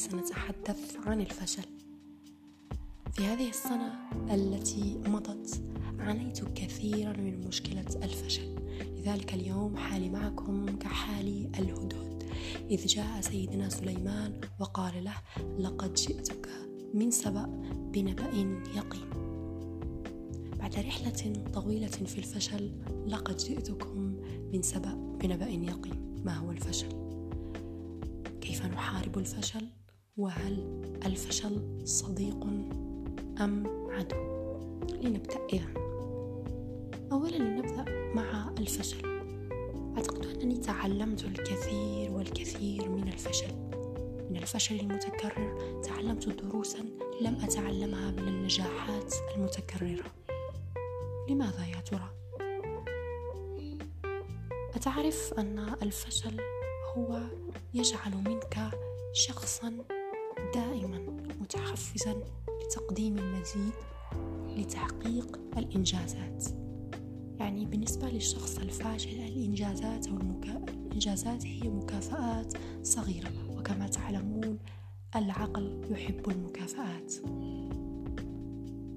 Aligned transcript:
سنتحدث 0.00 0.96
عن 1.06 1.20
الفشل. 1.20 1.62
في 3.12 3.22
هذه 3.22 3.48
السنة 3.48 3.94
التي 4.34 4.98
مضت 5.06 5.62
عانيت 5.98 6.44
كثيرا 6.44 7.16
من 7.16 7.46
مشكلة 7.48 7.86
الفشل. 8.02 8.54
لذلك 8.96 9.34
اليوم 9.34 9.76
حالي 9.76 10.08
معكم 10.08 10.78
كحال 10.78 11.50
الهدهد. 11.58 12.22
إذ 12.70 12.86
جاء 12.86 13.20
سيدنا 13.20 13.68
سليمان 13.68 14.40
وقال 14.60 15.04
له 15.04 15.14
لقد 15.58 15.94
جئتك 15.94 16.48
من 16.94 17.10
سبأ 17.10 17.46
بنبأ 17.92 18.30
يقين. 18.76 19.10
بعد 20.58 20.74
رحلة 20.74 21.44
طويلة 21.54 21.88
في 21.88 22.18
الفشل 22.18 22.70
لقد 23.06 23.36
جئتكم 23.36 24.16
من 24.52 24.62
سبأ 24.62 24.94
بنبأ 24.94 25.48
يقين. 25.48 26.22
ما 26.24 26.36
هو 26.36 26.50
الفشل؟ 26.50 26.88
كيف 28.40 28.66
نحارب 28.66 29.18
الفشل؟ 29.18 29.79
وهل 30.20 30.82
الفشل 31.06 31.60
صديق 31.84 32.44
أم 33.40 33.66
عدو؟ 33.90 34.16
لنبدأ 35.02 35.46
إذا 35.52 35.68
أولا 37.12 37.36
لنبدأ 37.36 37.84
مع 38.14 38.54
الفشل 38.58 39.06
أعتقد 39.96 40.26
أنني 40.26 40.58
تعلمت 40.58 41.24
الكثير 41.24 42.10
والكثير 42.10 42.88
من 42.88 43.08
الفشل 43.08 43.54
من 44.30 44.36
الفشل 44.36 44.80
المتكرر 44.80 45.80
تعلمت 45.82 46.28
دروسا 46.28 46.78
لم 47.20 47.38
أتعلمها 47.42 48.10
من 48.10 48.28
النجاحات 48.28 49.14
المتكررة 49.36 50.04
لماذا 51.28 51.66
يا 51.66 51.80
ترى؟ 51.80 52.10
أتعرف 54.74 55.34
أن 55.38 55.74
الفشل 55.82 56.40
هو 56.96 57.20
يجعل 57.74 58.14
منك 58.16 58.70
شخصا 59.12 59.99
دائما 60.54 60.98
متحفزا 61.40 62.14
لتقديم 62.64 63.18
المزيد 63.18 63.72
لتحقيق 64.56 65.40
الإنجازات. 65.56 66.44
يعني 67.38 67.64
بالنسبة 67.64 68.08
للشخص 68.08 68.58
الفاشل 68.58 69.20
الإنجازات 69.20 70.06
أو 70.06 70.16
المكا... 70.16 70.64
الإنجازات 70.68 71.46
هي 71.46 71.68
مكافآت 71.68 72.54
صغيرة 72.82 73.32
وكما 73.56 73.88
تعلمون 73.88 74.58
العقل 75.16 75.80
يحب 75.90 76.30
المكافآت. 76.30 77.14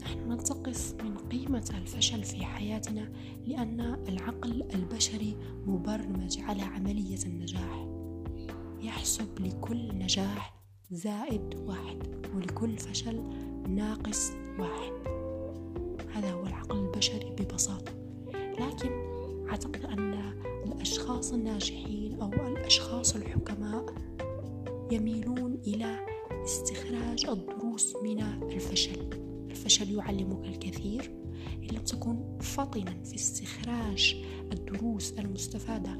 نحن 0.00 0.28
ننتقص 0.28 0.92
من 0.92 1.16
قيمة 1.18 1.74
الفشل 1.74 2.24
في 2.24 2.44
حياتنا 2.44 3.12
لأن 3.46 3.80
العقل 4.08 4.68
البشري 4.74 5.36
مبرمج 5.66 6.40
على 6.40 6.62
عملية 6.62 7.26
النجاح. 7.26 7.86
يحسب 8.82 9.40
لكل 9.40 9.98
نجاح 9.98 10.63
زائد 10.90 11.54
واحد 11.66 12.26
ولكل 12.36 12.78
فشل 12.78 13.22
ناقص 13.68 14.32
واحد. 14.58 14.92
هذا 16.12 16.32
هو 16.32 16.46
العقل 16.46 16.78
البشري 16.78 17.30
ببساطة. 17.38 17.92
لكن 18.34 18.90
أعتقد 19.48 19.84
أن 19.84 20.14
الأشخاص 20.66 21.32
الناجحين 21.32 22.20
أو 22.20 22.32
الأشخاص 22.32 23.16
الحكماء 23.16 23.94
يميلون 24.90 25.54
إلى 25.66 26.06
استخراج 26.44 27.26
الدروس 27.26 27.96
من 28.02 28.22
الفشل. 28.22 29.10
الفشل 29.50 29.94
يعلمك 29.94 30.44
الكثير 30.44 31.10
إن 31.62 31.76
لم 31.76 31.84
تكن 31.84 32.38
فطنا 32.40 33.02
في 33.04 33.14
استخراج 33.14 34.24
الدروس 34.52 35.12
المستفادة 35.12 35.96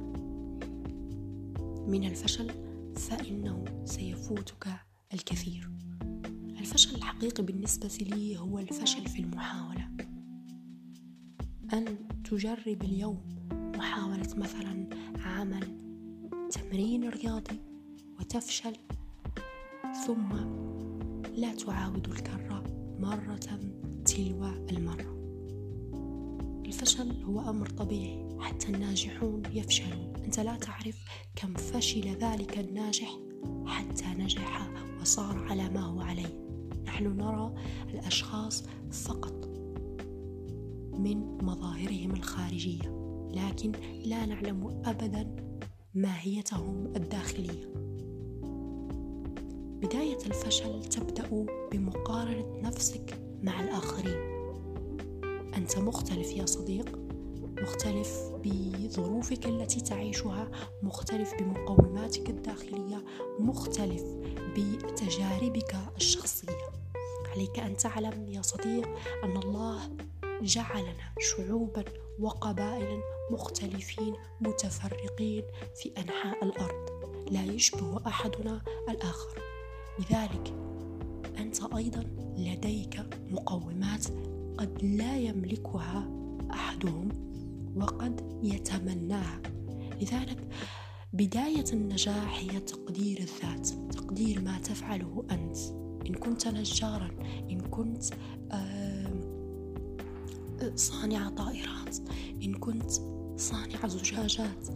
من 1.86 2.04
الفشل. 2.04 2.63
فإنه 2.98 3.64
سيفوتك 3.84 4.66
الكثير. 5.14 5.70
الفشل 6.60 6.94
الحقيقي 6.94 7.42
بالنسبة 7.42 7.98
لي 8.00 8.38
هو 8.38 8.58
الفشل 8.58 9.06
في 9.06 9.18
المحاولة. 9.18 9.88
أن 11.72 12.08
تجرب 12.24 12.82
اليوم 12.82 13.48
محاولة 13.76 14.36
مثلا 14.36 14.88
عمل 15.16 15.78
تمرين 16.50 17.08
رياضي 17.08 17.60
وتفشل 18.20 18.76
ثم 20.06 20.32
لا 21.36 21.54
تعاود 21.54 22.08
الكرة 22.08 22.64
مرة 23.00 23.36
تلو 24.04 24.44
المرة. 24.70 25.13
الفشل 26.74 27.22
هو 27.24 27.40
أمر 27.40 27.68
طبيعي. 27.68 28.28
حتى 28.40 28.68
الناجحون 28.68 29.42
يفشلون. 29.52 30.12
أنت 30.24 30.40
لا 30.40 30.56
تعرف 30.56 31.04
كم 31.36 31.54
فشل 31.54 32.08
ذلك 32.08 32.58
الناجح 32.58 33.18
حتى 33.66 34.04
نجح 34.18 34.70
وصار 35.00 35.38
على 35.50 35.68
ما 35.68 35.80
هو 35.80 36.00
عليه. 36.00 36.40
نحن 36.84 37.16
نرى 37.16 37.54
الأشخاص 37.94 38.64
فقط 38.90 39.48
من 40.98 41.38
مظاهرهم 41.42 42.10
الخارجية 42.10 42.94
لكن 43.34 43.72
لا 44.04 44.26
نعلم 44.26 44.82
أبدا 44.84 45.36
ماهيتهم 45.94 46.92
الداخلية. 46.96 47.74
بداية 49.82 50.26
الفشل 50.26 50.84
تبدأ 50.84 51.46
بمقارنة 51.72 52.60
نفسك 52.62 53.18
مع 53.42 53.60
الآخرين. 53.60 54.33
أنت 55.56 55.78
مختلف 55.78 56.32
يا 56.32 56.46
صديق 56.46 56.98
مختلف 57.62 58.30
بظروفك 58.44 59.46
التي 59.46 59.80
تعيشها 59.80 60.50
مختلف 60.82 61.34
بمقوماتك 61.34 62.30
الداخلية 62.30 63.04
مختلف 63.38 64.02
بتجاربك 64.56 65.76
الشخصية. 65.96 66.70
عليك 67.32 67.58
أن 67.58 67.76
تعلم 67.76 68.28
يا 68.28 68.42
صديق 68.42 68.88
أن 69.24 69.36
الله 69.36 69.90
جعلنا 70.42 71.14
شعوبا 71.18 71.84
وقبائل 72.20 73.00
مختلفين 73.30 74.14
متفرقين 74.40 75.42
في 75.76 75.92
أنحاء 75.98 76.44
الأرض. 76.44 76.90
لا 77.30 77.44
يشبه 77.44 78.06
أحدنا 78.06 78.62
الآخر. 78.88 79.42
لذلك 79.98 80.52
أنت 81.38 81.74
أيضا 81.76 82.23
لديك 82.38 83.00
مقومات 83.30 84.06
قد 84.58 84.84
لا 84.84 85.18
يملكها 85.18 86.10
أحدهم 86.50 87.08
وقد 87.76 88.40
يتمناها. 88.42 89.42
لذلك 90.02 90.48
بداية 91.12 91.64
النجاح 91.72 92.38
هي 92.38 92.60
تقدير 92.60 93.18
الذات 93.18 93.68
تقدير 93.68 94.40
ما 94.40 94.58
تفعله 94.58 95.24
أنت. 95.30 95.56
إن 96.06 96.14
كنت 96.14 96.48
نجارا 96.48 97.10
إن 97.50 97.60
كنت 97.60 98.04
صانع 100.74 101.28
طائرات 101.28 101.96
إن 102.42 102.54
كنت 102.54 102.90
صانع 103.36 103.86
زجاجات. 103.86 104.68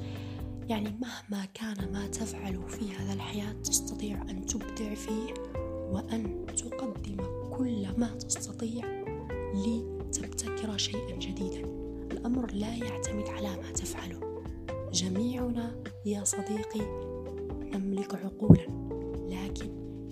يعني 0.68 0.90
مهما 1.00 1.44
كان 1.44 1.92
ما 1.92 2.06
تفعل 2.06 2.68
في 2.68 2.96
هذا 2.96 3.12
الحياة 3.12 3.52
تستطيع 3.52 4.22
أن 4.22 4.46
تبدع 4.46 4.94
فيه 4.94 5.34
وأن 5.90 6.46
تقدم 6.56 7.37
كل 7.58 7.86
ما 7.96 8.06
تستطيع 8.06 9.04
لتبتكر 9.54 10.76
شيئا 10.76 11.16
جديدا. 11.16 11.60
الأمر 12.12 12.52
لا 12.52 12.74
يعتمد 12.74 13.28
على 13.28 13.56
ما 13.56 13.72
تفعله. 13.72 14.42
جميعنا 14.92 15.82
يا 16.06 16.24
صديقي 16.24 16.80
نملك 17.74 18.14
عقولا 18.14 18.66
لكن 19.28 19.70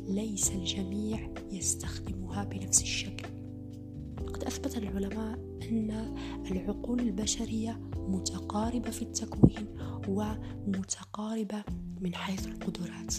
ليس 0.09 0.53
الجميع 0.53 1.35
يستخدمها 1.51 2.45
بنفس 2.45 2.83
الشكل. 2.83 3.29
قد 4.27 4.45
أثبت 4.45 4.77
العلماء 4.77 5.39
أن 5.63 6.15
العقول 6.51 7.01
البشرية 7.01 7.81
متقاربة 7.97 8.91
في 8.91 9.03
التكوين 9.03 9.67
ومتقاربة 10.09 11.65
من 12.01 12.15
حيث 12.15 12.47
القدرات 12.47 13.15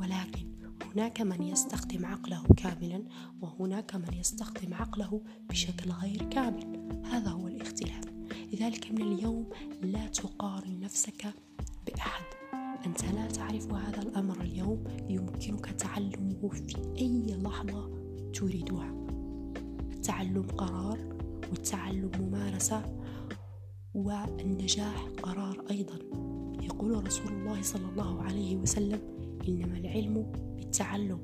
ولكن 0.00 0.57
هناك 0.94 1.20
من 1.20 1.42
يستخدم 1.42 2.06
عقله 2.06 2.42
كاملا 2.56 3.04
وهناك 3.40 3.94
من 3.94 4.14
يستخدم 4.14 4.74
عقله 4.74 5.22
بشكل 5.48 5.90
غير 5.90 6.22
كامل. 6.22 6.90
هذا 7.04 7.28
هو 7.30 7.48
الاختلاف. 7.48 8.04
لذلك 8.52 8.90
من 8.92 9.02
اليوم 9.02 9.48
لا 9.82 10.06
تقارن 10.06 10.80
نفسك 10.80 11.26
بأحد. 11.86 12.24
أنت 12.86 13.04
لا 13.04 13.26
تعرف 13.26 13.74
هذا 13.74 14.02
الأمر 14.02 14.40
اليوم 14.40 14.84
يمكنك 15.08 15.66
تعلمه 15.66 16.48
في 16.48 16.76
أي 16.98 17.36
لحظة 17.42 17.90
تريدها. 18.34 18.94
التعلم 19.90 20.42
قرار 20.42 20.98
والتعلم 21.50 22.10
ممارسة 22.18 22.82
والنجاح 23.94 25.08
قرار 25.22 25.64
أيضا. 25.70 25.98
يقول 26.62 27.06
رسول 27.06 27.32
الله 27.32 27.62
صلى 27.62 27.88
الله 27.90 28.22
عليه 28.22 28.56
وسلم 28.56 29.00
إنما 29.48 29.78
العلم 29.78 30.32
بالتعلم. 30.56 31.18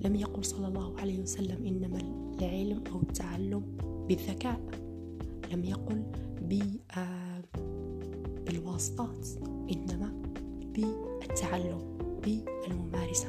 لم 0.00 0.14
يقل 0.16 0.44
صلى 0.44 0.68
الله 0.68 1.00
عليه 1.00 1.20
وسلم 1.20 1.66
إنما 1.66 1.98
العلم 2.40 2.84
أو 2.92 3.02
التعلم 3.02 3.76
بالذكاء. 4.08 4.60
لم 5.52 5.64
يقل 5.64 6.02
آه، 6.96 7.42
بالواسطات 8.46 9.28
إنما 9.72 10.22
بالتعلم 10.74 11.98
بالممارسة. 12.22 13.28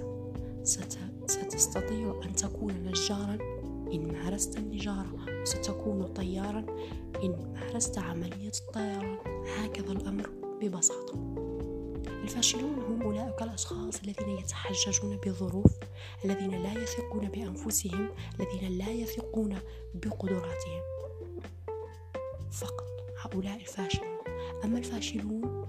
ستستطيع 1.28 2.22
أن 2.26 2.36
تكون 2.36 2.74
نجارا 2.74 3.38
إن 3.94 4.12
مارست 4.12 4.58
النجارة. 4.58 5.16
وستكون 5.42 6.04
طيارا 6.04 6.66
إن 7.24 7.54
مارست 7.54 7.98
عملية 7.98 8.52
الطيران. 8.68 9.18
هكذا 9.58 9.92
الأمر 9.92 10.30
ببساطة. 10.62 11.49
الفاشلون 12.30 12.80
هم 12.80 13.02
أولئك 13.02 13.42
الأشخاص 13.42 14.00
الذين 14.04 14.30
يتحججون 14.30 15.18
بالظروف 15.18 15.72
الذين 16.26 16.64
لا 16.64 16.74
يثقون 16.74 17.30
بأنفسهم 17.30 18.10
الذين 18.40 18.78
لا 18.78 18.90
يثقون 18.90 19.60
بقدراتهم. 19.96 20.82
فقط 22.52 22.86
هؤلاء 23.24 23.56
الفاشلون. 23.56 24.18
أما 24.64 24.78
الفاشلون 24.78 25.66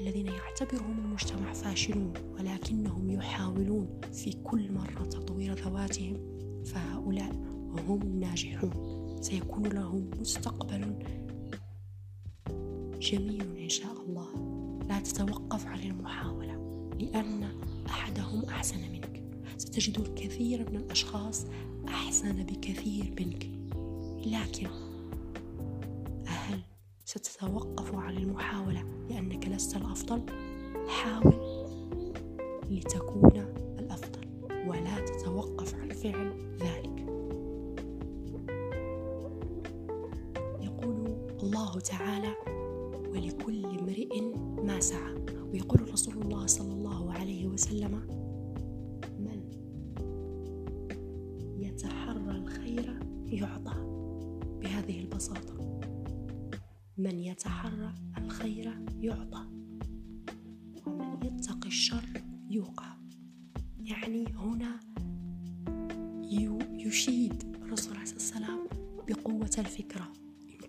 الذين 0.00 0.26
يعتبرهم 0.26 0.98
المجتمع 0.98 1.52
فاشلون 1.52 2.12
ولكنهم 2.38 3.10
يحاولون 3.10 4.00
في 4.12 4.32
كل 4.32 4.72
مرة 4.72 5.04
تطوير 5.04 5.54
ذواتهم 5.54 6.16
فهؤلاء 6.64 7.32
هم 7.88 8.02
الناجحون. 8.02 9.16
سيكون 9.20 9.66
لهم 9.66 10.10
مستقبل 10.20 10.98
جميل 13.00 13.56
إن 13.56 13.68
شاء 13.68 13.92
الله. 13.92 14.49
لا 14.90 15.00
تتوقف 15.00 15.66
عن 15.66 15.78
المحاولة 15.78 16.52
لأن 17.00 17.48
أحدهم 17.86 18.44
أحسن 18.44 18.80
منك. 18.92 19.22
ستجد 19.58 19.98
الكثير 19.98 20.70
من 20.70 20.76
الأشخاص 20.76 21.46
أحسن 21.88 22.42
بكثير 22.42 23.14
منك. 23.20 23.50
لكن 24.26 24.68
هل 26.26 26.60
ستتوقف 27.04 27.94
عن 27.94 28.16
المحاولة 28.16 28.84
لأنك 29.10 29.48
لست 29.48 29.76
الأفضل؟ 29.76 30.22
حاول 30.88 31.66
لتكون 32.70 33.36
الأفضل 33.78 34.20
ولا 34.66 35.04
تتوقف 35.04 35.74
عن 35.74 35.88
فعل 35.88 36.56
ذلك. 36.60 37.06
يقول 40.60 41.16
الله 41.42 41.80
تعالى 41.80 42.49
ولكل 43.10 43.64
امرئ 43.64 44.20
ما 44.64 44.80
سعى. 44.80 45.14
ويقول 45.52 45.92
رسول 45.92 46.22
الله 46.22 46.46
صلى 46.46 46.72
الله 46.72 47.12
عليه 47.12 47.46
وسلم 47.46 47.94
من 49.18 49.40
يتحرى 51.58 52.30
الخير 52.30 53.00
يعطى. 53.26 53.74
بهذه 54.62 55.00
البساطة 55.00 55.80
من 56.98 57.18
يتحرى 57.18 57.94
الخير 58.18 58.78
يعطى 59.00 59.46
ومن 60.86 61.26
يتقي 61.26 61.68
الشر 61.68 62.22
يوقع 62.50 62.96
يعني 63.80 64.24
هنا 64.26 64.80
يشيد 66.86 67.56
الرسول 67.62 67.96
عليه 67.96 68.16
السلام 68.16 68.68
بقوة 69.08 69.50
الفكرة. 69.58 70.12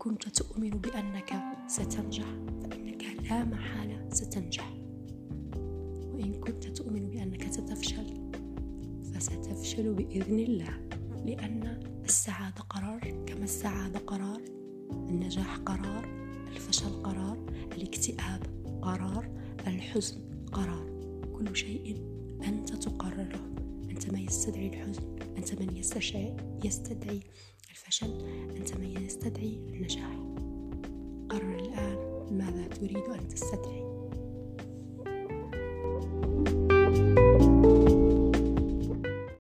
كنت 0.02 0.30
تؤمن 0.30 0.70
بأنك 0.70 1.34
ستنجح 1.68 2.26
فإنك 2.64 3.04
لا 3.24 3.46
محالة 3.46 4.10
ستنجح. 4.10 4.74
وإن 6.14 6.34
كنت 6.34 6.68
تؤمن 6.68 7.10
بأنك 7.10 7.52
ستفشل 7.52 8.32
فستفشل 9.04 9.94
بإذن 9.94 10.40
الله 10.40 10.90
لأن 11.26 11.80
السعادة 12.06 12.62
قرار. 12.62 13.00
كما 13.28 13.44
السعادة 13.44 14.00
قرار 14.00 14.42
النجاح 14.92 15.58
قرار 15.58 16.06
الفشل 16.52 17.04
قرار 17.04 17.46
الاكتئاب 17.72 18.42
قرار 18.82 19.30
الحزن 19.68 20.46
قرار. 20.52 20.86
كل 21.34 21.56
شيء 21.56 21.98
أنت 22.44 22.76
تقرره 22.76 23.54
أنت 23.90 24.10
ما 24.12 24.20
يستدعي 24.20 24.68
الحزن 24.68 25.16
أنت 25.38 25.62
من 25.62 25.78
يستدعي, 25.78 26.38
يستدعي 26.64 27.20
الفشل 27.72 28.12
أنت 28.58 28.78
من 28.78 29.04
يستدعي 29.06 29.56
النجاح 29.56 30.14
قرر 31.30 31.60
الآن 31.60 32.28
ماذا 32.32 32.68
تريد 32.68 32.98
أن 32.98 33.28
تستدعي. 33.28 33.91